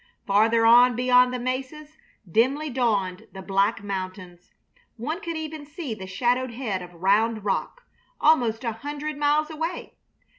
[0.25, 4.51] Farther on beyond the mesas dimly dawned the Black Mountains.
[4.97, 7.83] One could even see the shadowed head of "Round Rock,"
[8.19, 9.93] almost a hundred miles away.